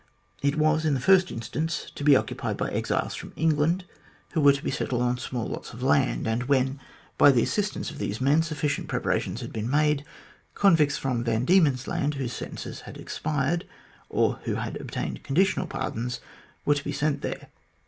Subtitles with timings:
[0.41, 3.85] It was, in the first instance, to be occupied by exiles from England,
[4.31, 6.79] who were to be settled on small lots of land; and when,
[7.19, 10.03] by the assistance of these men, sufficient preparations had been made,
[10.55, 13.67] convicts from Van Diemen's Land, whose sentences had expired,
[14.09, 16.19] or who had obtained conditional pardons,
[16.65, 17.49] were to be sent there.